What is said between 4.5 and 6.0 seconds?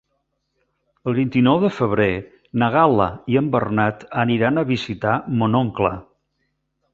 a visitar mon oncle.